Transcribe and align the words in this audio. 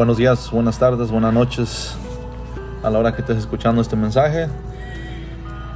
Buenos 0.00 0.16
días, 0.16 0.50
buenas 0.50 0.78
tardes, 0.78 1.10
buenas 1.10 1.34
noches. 1.34 1.94
A 2.82 2.88
la 2.88 2.98
hora 2.98 3.14
que 3.14 3.20
estés 3.20 3.36
escuchando 3.36 3.82
este 3.82 3.96
mensaje, 3.96 4.48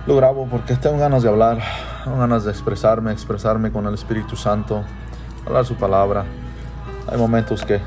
lo 0.07 0.17
grabo 0.17 0.49
porque 0.51 0.77
tengo 0.77 0.97
ganas 0.97 1.23
de 1.23 1.29
hablar, 1.29 1.61
tengo 2.05 2.17
ganas 2.17 2.43
de 2.45 2.51
expresarme, 2.51 3.13
expresarme 3.13 3.71
con 3.71 3.85
el 3.85 3.93
Espíritu 3.93 4.35
Santo, 4.35 4.83
hablar 5.45 5.67
su 5.67 5.75
palabra. 5.75 6.25
Hay 7.07 7.19
momentos 7.19 7.67
que 7.67 7.83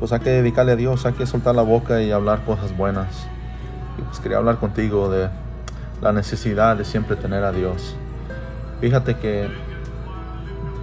pues 0.00 0.10
hay 0.10 0.18
que 0.18 0.30
dedicarle 0.30 0.72
a 0.72 0.76
Dios, 0.76 1.06
hay 1.06 1.12
que 1.12 1.24
soltar 1.24 1.54
la 1.54 1.62
boca 1.62 2.02
y 2.02 2.10
hablar 2.10 2.44
cosas 2.44 2.76
buenas. 2.76 3.28
Y 3.96 4.02
pues 4.02 4.18
quería 4.18 4.38
hablar 4.38 4.56
contigo 4.56 5.08
de 5.08 5.28
la 6.02 6.12
necesidad 6.12 6.78
de 6.78 6.84
siempre 6.84 7.14
tener 7.14 7.44
a 7.44 7.52
Dios. 7.52 7.94
Fíjate 8.80 9.18
que 9.18 9.48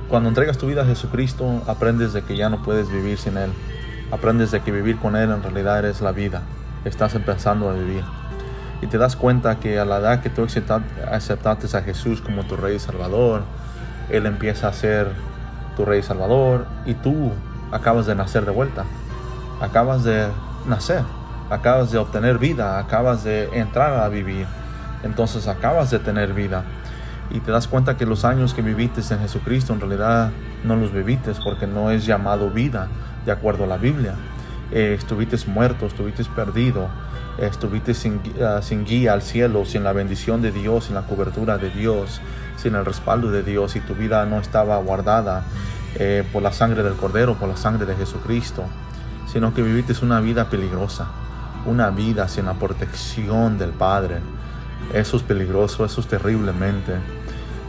cuando 0.08 0.30
entregas 0.30 0.58
tu 0.58 0.66
vida 0.66 0.84
a 0.84 0.86
Jesucristo, 0.86 1.62
aprendes 1.68 2.14
de 2.14 2.22
que 2.22 2.38
ya 2.38 2.50
no 2.50 2.64
puedes 2.64 2.90
vivir 2.90 3.18
sin 3.18 3.36
Él. 3.36 3.52
Aprendes 4.12 4.52
de 4.52 4.62
que 4.62 4.72
vivir 4.72 4.98
con 4.98 5.16
Él 5.16 5.32
en 5.32 5.44
realidad 5.44 5.84
es 5.86 6.02
la 6.02 6.14
vida. 6.14 6.42
Estás 6.86 7.14
empezando 7.16 7.70
a 7.70 7.74
vivir. 7.74 8.04
Y 8.82 8.88
te 8.88 8.98
das 8.98 9.16
cuenta 9.16 9.60
que 9.60 9.80
a 9.80 9.86
la 9.86 9.98
edad 9.98 10.22
que 10.22 10.30
tú 10.30 10.46
aceptaste 11.12 11.78
a 11.78 11.82
Jesús 11.82 12.22
como 12.22 12.44
tu 12.44 12.56
Rey 12.56 12.76
y 12.76 12.80
Salvador, 12.80 13.42
Él 14.10 14.26
empieza 14.26 14.70
a 14.70 14.74
ser 14.74 15.12
tu 15.76 15.84
Rey 15.84 16.00
y 16.00 16.04
Salvador 16.04 16.68
y 16.86 16.94
tú 16.94 17.32
acabas 17.72 18.06
de 18.06 18.16
nacer 18.16 18.46
de 18.46 18.52
vuelta. 18.52 18.86
Acabas 19.60 20.04
de 20.04 20.28
nacer, 20.68 21.02
acabas 21.50 21.92
de 21.92 21.98
obtener 21.98 22.38
vida, 22.38 22.80
acabas 22.80 23.24
de 23.24 23.50
entrar 23.60 23.94
a 23.94 24.08
vivir. 24.08 24.46
Entonces 25.04 25.48
acabas 25.48 25.90
de 25.90 26.00
tener 26.00 26.34
vida 26.34 26.64
y 27.32 27.40
te 27.40 27.52
das 27.52 27.68
cuenta 27.68 27.98
que 27.98 28.06
los 28.06 28.26
años 28.26 28.54
que 28.54 28.62
viviste 28.62 29.02
en 29.14 29.20
Jesucristo 29.20 29.74
en 29.74 29.82
realidad 29.82 30.32
no 30.64 30.76
los 30.76 30.94
viviste 30.94 31.32
porque 31.44 31.68
no 31.68 31.92
es 31.92 32.06
llamado 32.06 32.50
vida 32.50 32.88
de 33.26 33.32
acuerdo 33.32 33.66
a 33.66 33.68
la 33.68 33.78
Biblia. 33.78 34.16
Eh, 34.72 34.96
estuviste 34.98 35.38
muerto, 35.48 35.86
estuviste 35.86 36.24
perdido, 36.36 36.88
estuviste 37.38 37.94
sin, 37.94 38.22
ah, 38.42 38.60
sin, 38.62 38.86
guía 38.86 39.14
al 39.14 39.22
cielo, 39.22 39.66
sin 39.66 39.84
la 39.84 39.94
bendición 39.94 40.42
de 40.42 40.52
Dios, 40.52 40.86
sin 40.86 40.96
la 40.96 41.04
cobertura 41.04 41.58
de 41.58 41.70
Dios, 41.70 42.22
sin 42.58 42.76
el 42.76 42.86
respaldo 42.86 43.32
de 43.32 43.44
Dios 43.44 43.76
y 43.76 43.80
tu 43.82 43.96
vida 43.96 44.26
no 44.26 44.40
estaba 44.40 44.78
guardada 44.78 45.44
eh, 45.96 46.24
por 46.34 46.44
la 46.44 46.52
sangre 46.52 46.84
del 46.84 46.94
Cordero, 46.94 47.36
por 47.36 47.50
la 47.50 47.58
sangre 47.58 47.86
de 47.86 47.96
Jesucristo, 47.96 48.64
sino 49.32 49.54
que 49.54 49.62
viviste 49.62 49.94
una 50.04 50.20
vida 50.20 50.50
peligrosa, 50.50 51.08
una 51.66 51.90
vida 51.90 52.28
sin 52.28 52.46
la 52.46 52.54
protección 52.54 53.58
del 53.58 53.72
Padre. 53.72 54.18
Eso 54.94 55.18
es 55.18 55.24
peligroso, 55.24 55.86
eso 55.86 56.02
es 56.02 56.08
terriblemente. 56.08 56.94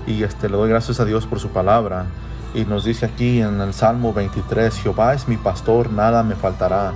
Y 0.09 0.23
este, 0.23 0.49
le 0.49 0.57
doy 0.57 0.71
gracias 0.71 1.01
a 1.01 1.05
Dios 1.05 1.27
por 1.27 1.39
su 1.39 1.51
palabra. 1.51 2.07
Y 2.55 2.65
nos 2.65 2.85
dice 2.85 3.05
aquí 3.05 3.43
en 3.43 3.61
el 3.61 3.75
Salmo 3.75 4.15
23, 4.15 4.75
Jehová 4.75 5.13
es 5.13 5.29
mi 5.29 5.37
pastor, 5.37 5.93
nada 5.93 6.23
me 6.23 6.35
faltará. 6.35 6.93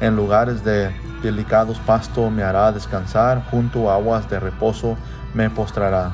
En 0.00 0.14
lugares 0.14 0.64
de 0.64 0.92
delicados 1.24 1.80
pasto 1.80 2.30
me 2.30 2.44
hará 2.44 2.70
descansar, 2.70 3.42
junto 3.50 3.90
a 3.90 3.94
aguas 3.94 4.30
de 4.30 4.38
reposo 4.38 4.96
me 5.34 5.50
postrará. 5.50 6.12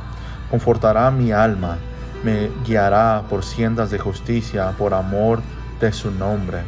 Confortará 0.50 1.10
mi 1.10 1.32
alma, 1.32 1.76
me 2.24 2.50
guiará 2.64 3.24
por 3.28 3.44
siendas 3.44 3.90
de 3.90 3.98
justicia, 3.98 4.72
por 4.78 4.94
amor 4.94 5.42
de 5.80 5.92
su 5.92 6.10
nombre. 6.10 6.62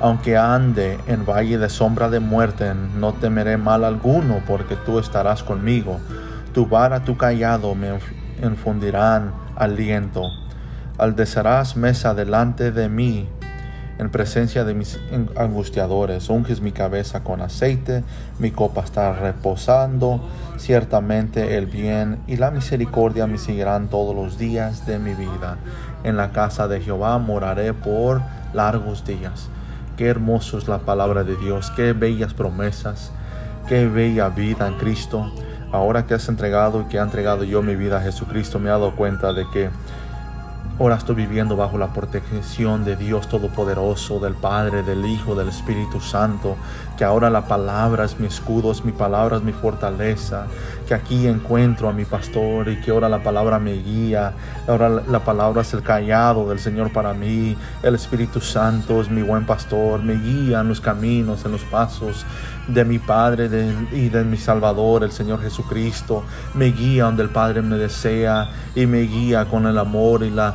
Aunque 0.00 0.38
ande 0.38 0.98
en 1.06 1.26
valle 1.26 1.58
de 1.58 1.68
sombra 1.68 2.08
de 2.08 2.20
muerte, 2.20 2.72
no 2.96 3.12
temeré 3.12 3.58
mal 3.58 3.84
alguno, 3.84 4.40
porque 4.46 4.74
tú 4.74 4.98
estarás 4.98 5.42
conmigo. 5.42 6.00
Tu 6.54 6.66
vara, 6.66 7.04
tu 7.04 7.18
callado 7.18 7.74
me 7.74 7.98
infundirán 8.42 9.32
aliento. 9.56 10.22
Aldecerás 10.98 11.76
mesa 11.76 12.14
delante 12.14 12.72
de 12.72 12.88
mí 12.88 13.28
en 13.98 14.10
presencia 14.10 14.64
de 14.64 14.74
mis 14.74 14.98
angustiadores. 15.36 16.28
Unges 16.28 16.60
mi 16.60 16.72
cabeza 16.72 17.24
con 17.24 17.40
aceite, 17.40 18.04
mi 18.38 18.50
copa 18.50 18.82
está 18.82 19.12
reposando. 19.12 20.20
Ciertamente 20.56 21.56
el 21.56 21.66
bien 21.66 22.18
y 22.26 22.36
la 22.36 22.50
misericordia 22.50 23.26
me 23.26 23.38
seguirán 23.38 23.88
todos 23.88 24.14
los 24.14 24.38
días 24.38 24.86
de 24.86 24.98
mi 24.98 25.14
vida. 25.14 25.58
En 26.04 26.16
la 26.16 26.30
casa 26.30 26.68
de 26.68 26.80
Jehová 26.80 27.18
moraré 27.18 27.74
por 27.74 28.22
largos 28.54 29.04
días. 29.04 29.48
Qué 29.96 30.06
hermoso 30.06 30.58
es 30.58 30.68
la 30.68 30.78
palabra 30.78 31.24
de 31.24 31.36
Dios, 31.36 31.72
qué 31.74 31.92
bellas 31.92 32.32
promesas, 32.32 33.10
qué 33.68 33.86
bella 33.88 34.28
vida 34.28 34.68
en 34.68 34.74
Cristo 34.74 35.32
ahora 35.72 36.06
que 36.06 36.14
has 36.14 36.28
entregado 36.28 36.82
y 36.82 36.84
que 36.86 36.98
ha 36.98 37.02
entregado 37.02 37.44
yo 37.44 37.62
mi 37.62 37.76
vida 37.76 37.98
a 37.98 38.00
Jesucristo, 38.00 38.58
me 38.58 38.66
he 38.66 38.70
dado 38.70 38.94
cuenta 38.96 39.32
de 39.32 39.46
que 39.52 39.70
ahora 40.78 40.96
estoy 40.96 41.16
viviendo 41.16 41.56
bajo 41.56 41.76
la 41.76 41.92
protección 41.92 42.84
de 42.84 42.94
Dios 42.94 43.28
Todopoderoso, 43.28 44.20
del 44.20 44.34
Padre, 44.34 44.84
del 44.84 45.04
Hijo, 45.06 45.34
del 45.34 45.48
Espíritu 45.48 46.00
Santo, 46.00 46.56
que 46.96 47.04
ahora 47.04 47.30
la 47.30 47.46
palabra 47.46 48.04
es 48.04 48.20
mi 48.20 48.28
escudo, 48.28 48.70
es 48.70 48.84
mi 48.84 48.92
palabra, 48.92 49.36
es 49.36 49.42
mi 49.42 49.52
fortaleza, 49.52 50.46
que 50.86 50.94
aquí 50.94 51.26
encuentro 51.26 51.88
a 51.88 51.92
mi 51.92 52.04
pastor 52.04 52.68
y 52.68 52.80
que 52.80 52.92
ahora 52.92 53.08
la 53.08 53.22
palabra 53.22 53.58
me 53.58 53.72
guía, 53.72 54.32
ahora 54.68 54.88
la 54.88 55.24
palabra 55.24 55.62
es 55.62 55.74
el 55.74 55.82
callado 55.82 56.48
del 56.48 56.60
Señor 56.60 56.92
para 56.92 57.12
mí, 57.12 57.56
el 57.82 57.94
Espíritu 57.96 58.40
Santo 58.40 59.00
es 59.00 59.10
mi 59.10 59.22
buen 59.22 59.46
pastor, 59.46 60.00
me 60.02 60.14
guía 60.14 60.60
en 60.60 60.68
los 60.68 60.80
caminos, 60.80 61.44
en 61.44 61.52
los 61.52 61.62
pasos 61.64 62.24
de 62.68 62.84
mi 62.84 62.98
Padre 62.98 63.48
y 63.92 64.10
de 64.10 64.24
mi 64.24 64.36
Salvador, 64.36 65.02
el 65.02 65.10
Señor 65.10 65.40
Jesucristo. 65.42 66.22
Me 66.54 66.66
guía 66.66 67.04
donde 67.04 67.22
el 67.22 67.30
Padre 67.30 67.62
me 67.62 67.76
desea 67.76 68.50
y 68.74 68.86
me 68.86 69.00
guía 69.00 69.46
con 69.46 69.66
el 69.66 69.78
amor 69.78 70.22
y 70.22 70.30
la 70.30 70.54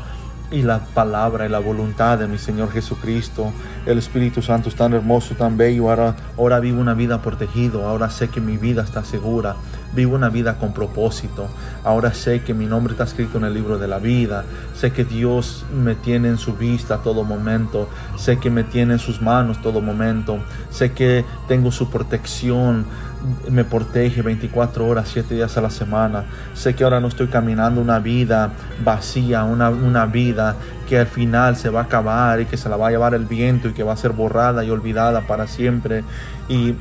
y 0.54 0.62
la 0.62 0.80
palabra 0.80 1.48
y 1.48 1.50
la 1.50 1.58
voluntad 1.58 2.20
de 2.20 2.28
mi 2.28 2.38
Señor 2.38 2.72
Jesucristo. 2.72 3.52
El 3.88 3.98
Espíritu 3.98 4.44
Santo 4.44 4.70
es 4.70 4.76
tan 4.76 4.94
hermoso, 4.94 5.34
tan 5.36 5.58
bello. 5.58 5.90
Ahora, 5.90 6.16
ahora 6.38 6.60
vivo 6.60 6.80
una 6.80 6.94
vida 6.94 7.22
protegido. 7.24 7.88
Ahora 7.88 8.12
sé 8.12 8.30
que 8.30 8.40
mi 8.40 8.58
vida 8.58 8.84
está 8.84 9.04
segura. 9.04 9.56
Vivo 9.96 10.16
una 10.16 10.30
vida 10.30 10.58
con 10.58 10.74
propósito. 10.74 11.48
Ahora 11.84 12.14
sé 12.14 12.42
que 12.42 12.54
mi 12.54 12.66
nombre 12.66 12.94
está 12.94 13.04
escrito 13.04 13.38
en 13.38 13.46
el 13.46 13.54
libro 13.54 13.78
de 13.78 13.88
la 13.88 14.00
vida. 14.00 14.44
Sé 14.76 14.92
que 14.92 15.06
Dios 15.06 15.66
me 15.74 15.96
tiene 15.96 16.30
en 16.30 16.38
su 16.38 16.54
vista 16.54 16.98
todo 16.98 17.24
momento. 17.24 17.90
Sé 18.18 18.38
que 18.40 18.50
me 18.50 18.64
tiene 18.64 18.94
en 18.94 19.00
sus 19.00 19.22
manos 19.22 19.62
todo 19.62 19.82
momento. 19.82 20.40
Sé 20.70 20.92
que 20.92 21.26
tengo 21.48 21.72
su 21.72 21.90
protección 21.90 22.86
me 23.50 23.64
protege 23.64 24.22
24 24.22 24.86
horas, 24.86 25.10
7 25.12 25.36
días 25.36 25.58
a 25.58 25.62
la 25.62 25.70
semana. 25.70 26.26
Sé 26.54 26.76
que 26.76 26.84
ahora 26.84 27.00
no 27.00 27.08
estoy 27.08 27.28
caminando 27.28 27.82
una 27.82 28.00
vida 28.00 28.52
vacía, 28.84 29.44
una, 29.44 29.70
una 29.70 30.06
vida 30.06 30.56
que 30.88 31.00
al 31.00 31.08
final 31.08 31.56
se 31.56 31.70
va 31.70 31.82
a 31.82 31.84
acabar 31.84 32.42
y 32.42 32.46
que 32.46 32.58
se 32.58 32.70
la 32.70 32.78
va 32.78 32.88
a 32.88 32.92
llevar 32.92 33.14
el 33.14 33.26
viento 33.26 33.70
y 33.70 33.74
que 33.74 33.84
va 33.84 33.94
a 33.94 33.98
ser 33.98 34.12
borrada 34.12 34.64
y 34.64 34.70
olvidada 34.70 35.22
para 35.22 35.48
siempre. 35.48 36.04
Y 36.50 36.76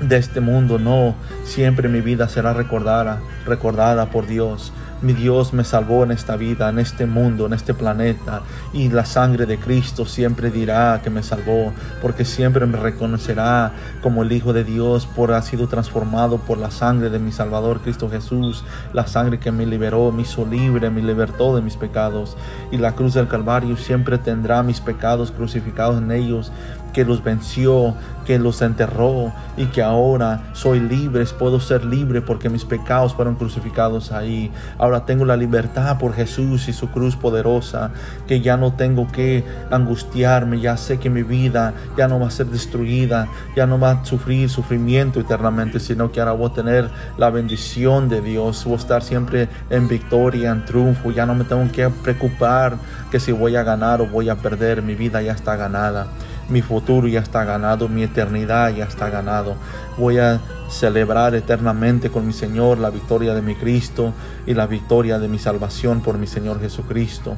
de 0.00 0.16
este 0.16 0.40
mundo, 0.40 0.78
no, 0.78 1.14
siempre 1.44 1.88
mi 1.88 2.00
vida 2.00 2.28
será 2.28 2.52
recordada, 2.52 3.20
recordada 3.46 4.10
por 4.10 4.26
Dios. 4.26 4.72
Mi 5.02 5.12
Dios 5.12 5.52
me 5.52 5.64
salvó 5.64 6.02
en 6.04 6.12
esta 6.12 6.34
vida, 6.36 6.70
en 6.70 6.78
este 6.78 7.04
mundo, 7.04 7.44
en 7.44 7.52
este 7.52 7.74
planeta, 7.74 8.40
y 8.72 8.88
la 8.88 9.04
sangre 9.04 9.44
de 9.44 9.58
Cristo 9.58 10.06
siempre 10.06 10.50
dirá 10.50 11.00
que 11.04 11.10
me 11.10 11.22
salvó, 11.22 11.74
porque 12.00 12.24
siempre 12.24 12.64
me 12.64 12.78
reconocerá 12.78 13.72
como 14.02 14.22
el 14.22 14.32
Hijo 14.32 14.54
de 14.54 14.64
Dios, 14.64 15.04
por 15.04 15.32
ha 15.32 15.42
sido 15.42 15.68
transformado 15.68 16.38
por 16.38 16.56
la 16.56 16.70
sangre 16.70 17.10
de 17.10 17.18
mi 17.18 17.32
Salvador 17.32 17.80
Cristo 17.82 18.08
Jesús, 18.08 18.64
la 18.94 19.06
sangre 19.06 19.38
que 19.38 19.52
me 19.52 19.66
liberó, 19.66 20.10
me 20.10 20.22
hizo 20.22 20.46
libre, 20.46 20.88
me 20.88 21.02
libertó 21.02 21.54
de 21.54 21.60
mis 21.60 21.76
pecados, 21.76 22.36
y 22.70 22.78
la 22.78 22.92
cruz 22.92 23.12
del 23.12 23.28
Calvario 23.28 23.76
siempre 23.76 24.16
tendrá 24.16 24.62
mis 24.62 24.80
pecados 24.80 25.32
crucificados 25.32 25.98
en 25.98 26.12
ellos, 26.12 26.50
que 26.94 27.04
los 27.04 27.22
venció, 27.22 27.94
que 28.24 28.38
los 28.38 28.62
enterró 28.62 29.32
y 29.56 29.66
que 29.66 29.82
ahora 29.82 30.40
soy 30.52 30.80
libre, 30.80 31.24
puedo 31.38 31.60
ser 31.60 31.84
libre 31.84 32.22
porque 32.22 32.48
mis 32.48 32.64
pecados 32.64 33.14
fueron 33.14 33.34
crucificados 33.34 34.12
ahí. 34.12 34.50
Ahora 34.78 35.04
tengo 35.04 35.24
la 35.24 35.36
libertad 35.36 35.98
por 35.98 36.14
Jesús 36.14 36.68
y 36.68 36.72
su 36.72 36.90
cruz 36.90 37.16
poderosa, 37.16 37.90
que 38.26 38.40
ya 38.40 38.56
no 38.56 38.72
tengo 38.72 39.10
que 39.10 39.44
angustiarme, 39.70 40.60
ya 40.60 40.76
sé 40.76 40.98
que 40.98 41.10
mi 41.10 41.22
vida 41.22 41.74
ya 41.96 42.08
no 42.08 42.18
va 42.18 42.28
a 42.28 42.30
ser 42.30 42.46
destruida, 42.46 43.28
ya 43.56 43.66
no 43.66 43.78
va 43.78 43.90
a 43.90 44.04
sufrir 44.04 44.48
sufrimiento 44.48 45.20
eternamente, 45.20 45.80
sino 45.80 46.10
que 46.10 46.20
ahora 46.20 46.32
voy 46.32 46.50
a 46.50 46.54
tener 46.54 46.90
la 47.18 47.30
bendición 47.30 48.08
de 48.08 48.20
Dios, 48.20 48.64
voy 48.64 48.74
a 48.74 48.78
estar 48.78 49.02
siempre 49.02 49.48
en 49.68 49.88
victoria, 49.88 50.50
en 50.50 50.64
triunfo, 50.64 51.10
ya 51.10 51.26
no 51.26 51.34
me 51.34 51.44
tengo 51.44 51.70
que 51.70 51.88
preocupar 51.90 52.76
que 53.10 53.20
si 53.20 53.32
voy 53.32 53.56
a 53.56 53.62
ganar 53.62 54.00
o 54.00 54.06
voy 54.06 54.28
a 54.28 54.36
perder, 54.36 54.82
mi 54.82 54.94
vida 54.94 55.20
ya 55.20 55.32
está 55.32 55.56
ganada 55.56 56.06
mi 56.48 56.62
futuro 56.62 57.08
ya 57.08 57.20
está 57.20 57.44
ganado, 57.44 57.88
mi 57.88 58.02
eternidad 58.02 58.70
ya 58.70 58.84
está 58.84 59.10
ganado. 59.10 59.56
Voy 59.96 60.18
a 60.18 60.40
celebrar 60.68 61.34
eternamente 61.34 62.10
con 62.10 62.26
mi 62.26 62.32
Señor 62.32 62.78
la 62.78 62.90
victoria 62.90 63.34
de 63.34 63.42
mi 63.42 63.54
Cristo 63.54 64.12
y 64.46 64.54
la 64.54 64.66
victoria 64.66 65.18
de 65.18 65.28
mi 65.28 65.38
salvación 65.38 66.00
por 66.00 66.18
mi 66.18 66.26
Señor 66.26 66.60
Jesucristo. 66.60 67.36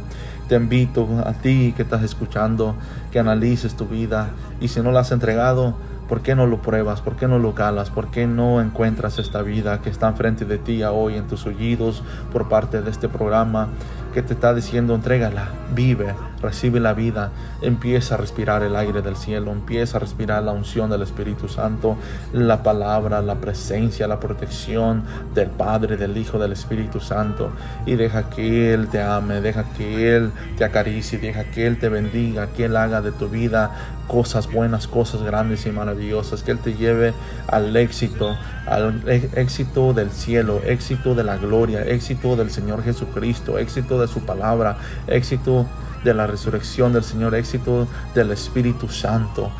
Te 0.49 0.55
invito 0.56 1.08
a 1.25 1.32
ti 1.32 1.75
que 1.76 1.82
estás 1.82 2.03
escuchando 2.03 2.76
que 3.11 3.19
analices 3.19 3.75
tu 3.75 3.87
vida 3.87 4.31
y 4.61 4.69
si 4.69 4.81
no 4.81 4.93
la 4.93 5.00
has 5.00 5.11
entregado, 5.11 5.75
¿por 6.08 6.23
qué 6.23 6.35
no 6.35 6.47
lo 6.47 6.62
pruebas? 6.62 7.00
¿Por 7.00 7.17
qué 7.17 7.26
no 7.26 7.38
lo 7.38 7.55
calas? 7.55 7.91
¿Por 7.91 8.11
qué 8.11 8.26
no 8.26 8.61
encuentras 8.61 9.19
esta 9.19 9.43
vida 9.43 9.82
que 9.82 9.91
está 9.91 10.08
enfrente 10.08 10.44
de 10.44 10.58
ti 10.58 10.82
hoy 10.85 11.17
en 11.17 11.26
tus 11.26 11.47
oídos 11.47 12.03
por 12.32 12.49
parte 12.49 12.81
de 12.81 12.91
este 12.91 13.08
programa 13.08 13.69
que 14.14 14.23
te 14.23 14.32
está 14.32 14.55
diciendo 14.55 14.94
entrégala, 14.94 15.50
vive, 15.75 16.14
recibe 16.41 16.81
la 16.81 16.94
vida, 16.94 17.31
empieza 17.62 18.15
a 18.15 18.19
respirar 18.19 18.62
el 18.62 18.77
aire 18.77 19.03
del 19.03 19.17
cielo, 19.17 19.53
empieza 19.53 19.97
a 19.97 20.00
respirar 20.00 20.43
la 20.43 20.53
unción 20.53 20.91
del 20.91 21.03
Espíritu 21.03 21.49
Santo, 21.49 21.97
la 22.33 22.62
palabra, 22.62 23.23
la 23.23 23.37
presencia, 23.37 24.06
la 24.06 24.21
protección 24.21 25.05
del 25.35 25.50
Padre, 25.50 25.97
del 25.97 26.17
Hijo, 26.17 26.38
del 26.38 26.53
Espíritu 26.53 27.00
Santo. 27.00 27.50
Y 27.87 27.97
deja 27.97 28.29
que 28.31 28.75
Él 28.75 28.88
te 28.88 29.03
ame, 29.03 29.41
deja 29.41 29.65
que 29.77 30.17
Él 30.17 30.33
te 30.59 30.65
acaricie, 30.65 31.19
deja 31.19 31.44
que 31.44 31.67
Él 31.67 31.79
te 31.79 31.88
bendiga, 31.88 32.49
que 32.49 32.67
Él 32.67 32.77
haga 32.77 33.00
de 33.00 33.12
tu 33.12 33.29
vida 33.29 33.71
cosas 34.06 34.50
buenas, 34.50 34.87
cosas 34.87 35.23
grandes 35.23 35.67
y 35.67 35.71
maravillosas, 35.71 36.43
que 36.43 36.53
Él 36.53 36.59
te 36.59 36.75
lleve 36.75 37.12
al 37.49 37.75
éxito, 37.77 38.37
al 38.67 39.03
éxito 39.35 39.93
del 39.93 40.11
cielo, 40.11 40.61
éxito 40.65 41.15
de 41.15 41.25
la 41.25 41.37
gloria, 41.37 41.85
éxito 41.85 42.37
del 42.37 42.50
Señor 42.50 42.82
Jesucristo, 42.82 43.59
éxito 43.59 44.00
de 44.00 44.09
su 44.09 44.21
palabra, 44.21 44.77
éxito 45.06 45.67
de 46.06 46.14
la 46.14 46.26
resurrección 46.29 46.93
del 46.93 47.03
Señor, 47.03 47.35
éxito 47.35 47.88
del 48.14 48.31
Espíritu 48.31 48.88
Santo. 48.88 49.50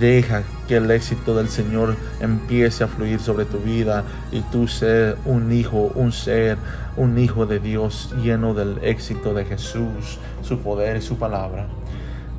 Deja 0.00 0.42
que 0.66 0.76
el 0.76 0.90
éxito 0.90 1.36
del 1.36 1.48
Señor 1.48 1.94
empiece 2.20 2.82
a 2.82 2.88
fluir 2.88 3.20
sobre 3.20 3.44
tu 3.44 3.58
vida 3.58 4.02
y 4.32 4.40
tú 4.40 4.66
ser 4.66 5.16
un 5.24 5.52
hijo, 5.52 5.92
un 5.94 6.10
ser, 6.10 6.58
un 6.96 7.16
hijo 7.16 7.46
de 7.46 7.60
Dios 7.60 8.12
lleno 8.20 8.54
del 8.54 8.78
éxito 8.82 9.34
de 9.34 9.44
Jesús, 9.44 10.18
su 10.42 10.58
poder 10.58 10.96
y 10.96 11.02
su 11.02 11.16
palabra. 11.16 11.68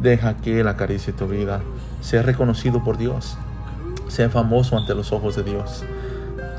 Deja 0.02 0.36
que 0.36 0.60
Él 0.60 0.68
acaricie 0.68 1.13
tu 1.13 1.28
vida. 1.28 1.62
Sea 2.02 2.22
reconocido 2.22 2.84
por 2.84 2.98
Dios. 2.98 3.38
Sea 4.10 4.30
famoso 4.30 4.78
ante 4.78 4.94
los 4.94 5.13
ojos 5.13 5.38
de 5.38 5.44
Dios. 5.44 5.86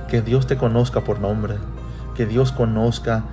Que 0.08 0.22
Dios 0.22 0.46
te 0.46 0.56
conozca 0.56 1.02
por 1.02 1.20
nombre. 1.20 1.56
Que 2.14 2.24
Dios 2.24 2.52
conozca 2.52 3.24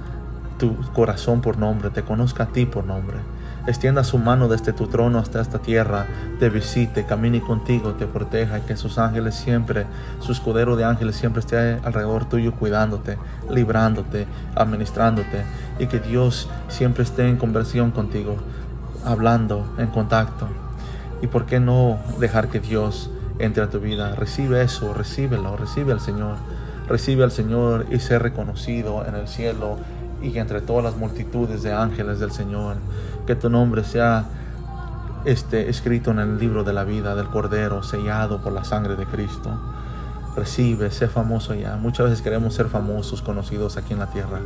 tu 0.60 0.75
corazón 0.92 1.39
por 1.39 1.57
nombre. 1.57 1.92
Te 1.92 2.04
conozca 2.04 2.44
a 2.44 2.48
ti 2.48 2.65
por 2.65 2.83
nombre. 2.83 3.18
Extienda 3.65 4.04
su 4.04 4.18
mano 4.18 4.50
desde 4.50 4.74
tu 4.74 4.88
trono 4.88 5.19
hasta 5.19 5.39
esta 5.39 5.60
tierra, 5.60 6.06
te 6.38 6.50
visite, 6.50 7.06
camine 7.06 7.39
contigo, 7.39 7.94
te 7.94 8.07
proteja 8.07 8.60
que 8.65 8.75
sus 8.75 8.98
ángeles 8.98 9.36
siempre, 9.36 9.86
su 10.19 10.33
escudero 10.33 10.75
de 10.75 10.83
ángeles 10.83 11.15
siempre 11.15 11.39
esté 11.39 11.80
alrededor 11.83 12.25
tuyo 12.25 12.54
cuidándote, 12.54 13.18
librándote, 13.50 14.27
administrándote 14.56 15.45
y 15.80 15.88
que 15.88 16.00
Dios 16.00 16.50
siempre 16.68 17.04
esté 17.04 17.30
en 17.30 17.38
conversión 17.38 17.92
contigo 17.92 18.36
hablando, 19.06 19.65
en 19.77 19.88
contacto. 19.88 20.48
¿Y 21.21 21.27
por 21.27 21.45
qué 21.45 21.62
no 21.62 22.00
dejar 22.19 22.50
que 22.50 22.60
Dios 22.60 23.10
entre 23.39 23.63
a 23.63 23.69
tu 23.69 23.80
vida? 23.80 24.13
Recibe 24.15 24.62
eso, 24.62 24.94
recíbelo, 24.94 25.56
recibe 25.56 25.94
al 25.94 26.01
Señor. 26.01 26.36
Recibe 26.88 27.24
al 27.24 27.31
Señor 27.31 27.86
y 27.92 28.00
ser 28.00 28.21
reconocido 28.21 29.06
en 29.07 29.15
el 29.15 29.30
cielo 29.30 29.77
y 30.24 30.40
entre 30.40 30.62
todas 30.62 30.84
las 30.84 30.96
multitudes 30.96 31.62
de 31.62 31.74
ángeles 31.74 32.20
del 32.20 32.31
Señor. 32.31 32.78
Que 33.28 33.36
tu 33.36 33.50
nombre 33.50 33.84
sea 33.84 34.25
este, 35.25 35.70
escrito 35.70 36.12
en 36.12 36.20
el 36.20 36.40
libro 36.40 36.64
de 36.64 36.74
la 36.74 36.86
vida 36.86 37.16
del 37.16 37.28
Cordero, 37.28 37.84
sellado 37.84 38.42
por 38.42 38.54
la 38.54 38.64
sangre 38.64 38.96
de 38.96 39.06
Cristo. 39.06 39.52
Recibe, 40.36 40.90
sé 40.90 41.08
famoso 41.08 41.54
ya. 41.54 41.75
Muchas 41.75 42.10
veces 42.10 42.22
queremos 42.22 42.56
ser 42.56 42.68
famosos, 42.68 43.22
conocidos 43.22 43.78
aquí 43.78 43.94
en 43.94 44.00
la 44.00 44.08
tierra, 44.08 44.40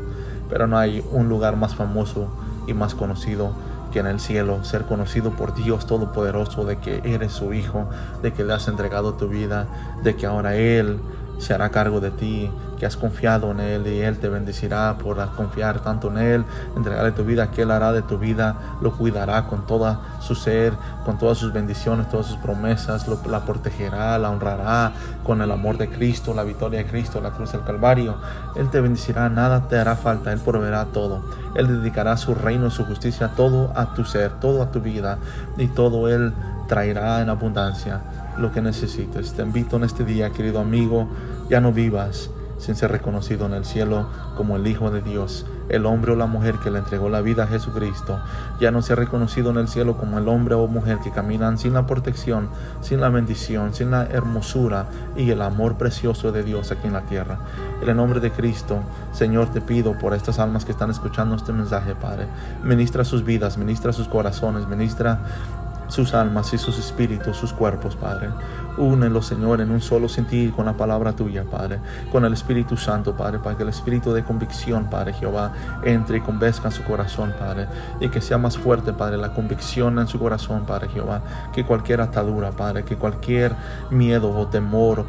pero 0.50 0.68
no 0.68 0.78
hay 0.78 1.04
un 1.12 1.30
lugar 1.30 1.56
más 1.56 1.76
famoso 1.76 2.28
y 2.68 2.74
más 2.74 2.94
conocido 2.94 3.54
que 3.92 4.00
en 4.00 4.08
el 4.08 4.20
cielo, 4.20 4.66
ser 4.66 4.84
conocido 4.84 5.32
por 5.32 5.56
Dios 5.56 5.86
Todopoderoso, 5.86 6.66
de 6.66 6.78
que 6.78 7.02
eres 7.06 7.32
su 7.32 7.54
Hijo, 7.54 7.90
de 8.22 8.34
que 8.34 8.44
le 8.44 8.54
has 8.54 8.68
entregado 8.68 9.14
tu 9.14 9.30
vida, 9.30 9.68
de 10.04 10.16
que 10.16 10.26
ahora 10.26 10.56
Él 10.56 11.00
se 11.40 11.54
hará 11.54 11.70
cargo 11.70 12.00
de 12.00 12.12
ti, 12.12 12.50
que 12.78 12.86
has 12.86 12.96
confiado 12.96 13.52
en 13.52 13.60
Él 13.60 13.88
y 13.88 14.02
Él 14.02 14.18
te 14.20 14.30
bendecirá 14.30 14.98
por 14.98 15.18
confiar 15.36 15.80
tanto 15.80 16.10
en 16.10 16.18
Él, 16.18 16.46
entregarle 16.76 17.12
tu 17.12 17.24
vida, 17.24 17.52
que 17.52 17.64
Él 17.64 17.72
hará 17.72 17.92
de 17.92 18.02
tu 18.02 18.18
vida, 18.18 18.56
lo 18.82 18.92
cuidará 18.92 19.46
con 19.48 19.66
toda 19.66 20.00
su 20.20 20.36
ser, 20.36 20.74
con 21.06 21.18
todas 21.18 21.38
sus 21.38 21.54
bendiciones, 21.54 22.10
todas 22.10 22.28
sus 22.28 22.38
promesas, 22.38 23.08
lo, 23.08 23.20
la 23.30 23.42
protegerá, 23.42 24.18
la 24.18 24.30
honrará 24.30 24.92
con 25.24 25.42
el 25.42 25.52
amor 25.52 25.78
de 25.78 25.90
Cristo, 25.90 26.34
la 26.34 26.44
victoria 26.44 26.80
de 26.80 26.86
Cristo, 26.86 27.20
la 27.22 27.32
cruz 27.32 27.52
del 27.52 27.64
Calvario. 27.64 28.16
Él 28.56 28.70
te 28.70 28.80
bendecirá, 28.80 29.30
nada 29.30 29.68
te 29.68 29.78
hará 29.78 29.96
falta, 29.96 30.32
Él 30.32 30.40
proveerá 30.40 30.86
todo. 30.86 31.24
Él 31.56 31.68
dedicará 31.68 32.18
su 32.18 32.36
reino, 32.36 32.70
su 32.70 32.86
justicia, 32.86 33.32
todo 33.36 33.72
a 33.76 33.94
tu 33.94 34.06
ser, 34.06 34.32
todo 34.40 34.62
a 34.62 34.72
tu 34.72 34.82
vida 34.82 35.18
y 35.58 35.68
todo 35.68 36.08
Él 36.08 36.34
traerá 36.68 37.22
en 37.22 37.30
abundancia 37.30 38.02
lo 38.38 38.52
que 38.52 38.62
necesites. 38.62 39.34
Te 39.34 39.42
invito 39.42 39.78
en 39.78 39.84
este 39.84 40.04
día, 40.04 40.32
querido 40.32 40.60
amigo, 40.60 41.08
ya 41.50 41.62
no 41.62 41.72
vivas 41.72 42.30
sin 42.58 42.76
ser 42.76 42.92
reconocido 42.92 43.46
en 43.46 43.54
el 43.54 43.66
cielo 43.66 44.08
como 44.36 44.56
el 44.56 44.68
Hijo 44.68 44.92
de 44.92 45.02
Dios, 45.02 45.46
el 45.70 45.86
hombre 45.86 46.14
o 46.14 46.16
la 46.16 46.28
mujer 46.28 46.56
que 46.56 46.72
le 46.72 46.80
entregó 46.80 47.10
la 47.10 47.22
vida 47.22 47.44
a 47.44 47.48
Jesucristo, 47.48 48.20
ya 48.60 48.72
no 48.72 48.82
sea 48.82 48.96
reconocido 48.96 49.52
en 49.52 49.58
el 49.58 49.68
cielo 49.68 49.98
como 49.98 50.18
el 50.18 50.28
hombre 50.28 50.56
o 50.56 50.68
mujer 50.68 51.00
que 51.04 51.12
caminan 51.12 51.58
sin 51.58 51.74
la 51.74 51.86
protección, 51.86 52.50
sin 52.82 53.02
la 53.02 53.10
bendición, 53.10 53.74
sin 53.74 53.92
la 53.92 54.06
hermosura 54.06 54.88
y 55.16 55.30
el 55.30 55.42
amor 55.42 55.78
precioso 55.78 56.32
de 56.32 56.44
Dios 56.44 56.72
aquí 56.72 56.88
en 56.88 56.94
la 56.94 57.02
tierra. 57.02 57.40
En 57.82 57.90
el 57.90 57.98
nombre 57.98 58.20
de 58.20 58.32
Cristo, 58.32 58.80
Señor, 59.12 59.52
te 59.52 59.62
pido 59.62 59.98
por 59.98 60.14
estas 60.14 60.40
almas 60.40 60.66
que 60.66 60.72
están 60.72 60.90
escuchando 60.90 61.36
este 61.36 61.54
mensaje, 61.54 61.96
Padre, 61.96 62.28
ministra 62.64 63.04
sus 63.04 63.24
vidas, 63.24 63.58
ministra 63.58 63.94
sus 63.94 64.08
corazones, 64.08 64.68
ministra 64.68 65.20
sus 65.88 66.14
almas 66.14 66.54
y 66.54 66.58
sus 66.58 66.78
espíritus, 66.78 67.38
sus 67.38 67.54
cuerpos, 67.54 67.96
Padre. 67.96 68.30
Únelo, 68.78 69.22
Señor, 69.22 69.62
en 69.62 69.72
un 69.72 69.82
solo 69.82 70.08
sentir 70.08 70.54
con 70.54 70.66
la 70.66 70.74
palabra 70.74 71.14
tuya, 71.14 71.44
Padre, 71.44 71.80
con 72.12 72.26
el 72.26 72.34
Espíritu 72.34 72.78
Santo, 72.78 73.16
Padre, 73.16 73.40
para 73.40 73.58
que 73.58 73.64
el 73.64 73.70
espíritu 73.70 74.14
de 74.14 74.24
convicción, 74.24 74.90
Padre 74.90 75.14
Jehová, 75.14 75.52
entre 75.84 76.18
y 76.18 76.22
convenzca 76.22 76.68
en 76.68 76.74
su 76.74 76.84
corazón, 76.84 77.34
Padre, 77.40 77.68
y 78.00 78.10
que 78.10 78.22
sea 78.22 78.38
más 78.38 78.58
fuerte, 78.58 78.94
Padre, 78.94 79.18
la 79.18 79.34
convicción 79.34 79.98
en 79.98 80.08
su 80.08 80.20
corazón, 80.20 80.66
Padre 80.66 80.90
Jehová, 80.90 81.22
que 81.54 81.66
cualquier 81.66 82.02
atadura, 82.02 82.52
Padre, 82.52 82.84
que 82.84 82.98
cualquier 82.98 83.56
miedo 83.90 84.30
o 84.30 84.48
temor 84.48 85.06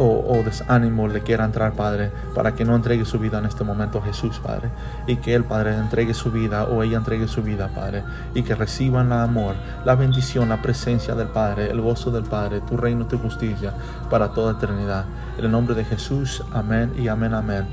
o, 0.00 0.42
desánimo 0.44 1.08
le 1.08 1.20
quiera 1.20 1.44
entrar, 1.44 1.72
Padre, 1.72 2.10
para 2.34 2.54
que 2.54 2.64
no 2.64 2.74
entregue 2.74 3.04
su 3.04 3.18
vida 3.18 3.38
en 3.38 3.44
este 3.44 3.64
momento 3.64 3.98
a 3.98 4.02
Jesús, 4.02 4.40
Padre. 4.42 4.70
Y 5.06 5.16
que 5.16 5.34
Él, 5.34 5.44
Padre, 5.44 5.76
entregue 5.76 6.14
su 6.14 6.30
vida 6.30 6.64
o 6.64 6.82
ella 6.82 6.96
entregue 6.96 7.28
su 7.28 7.42
vida, 7.42 7.68
Padre. 7.74 8.02
Y 8.34 8.42
que 8.42 8.54
reciban 8.54 9.06
el 9.06 9.20
amor, 9.20 9.54
la 9.84 9.94
bendición, 9.94 10.48
la 10.48 10.62
presencia 10.62 11.14
del 11.14 11.28
Padre, 11.28 11.70
el 11.70 11.80
gozo 11.80 12.10
del 12.10 12.24
Padre, 12.24 12.60
tu 12.62 12.76
reino, 12.76 13.06
tu 13.06 13.18
justicia 13.18 13.74
para 14.08 14.32
toda 14.32 14.52
eternidad. 14.52 15.04
En 15.38 15.44
el 15.44 15.50
nombre 15.50 15.74
de 15.74 15.84
Jesús, 15.84 16.42
amén 16.52 16.92
y 16.96 17.08
amén, 17.08 17.34
amén. 17.34 17.66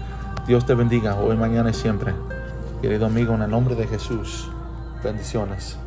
Dios 0.46 0.66
te 0.66 0.74
bendiga 0.74 1.16
hoy, 1.16 1.38
mañana 1.38 1.70
y 1.70 1.74
siempre. 1.74 2.14
Querido 2.82 3.06
amigo, 3.06 3.34
en 3.36 3.42
el 3.42 3.50
nombre 3.50 3.76
de 3.76 3.88
Jesús, 3.88 4.50
bendiciones. 5.04 5.78